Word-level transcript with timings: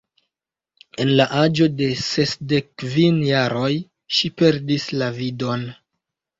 En 1.03 1.11
la 1.19 1.27
aĝo 1.41 1.67
de 1.81 1.89
sesdek 2.05 2.73
kvin 2.85 3.21
jaroj 3.29 3.71
ŝi 4.17 4.35
perdis 4.43 4.93
la 5.01 5.15
vidon. 5.23 5.71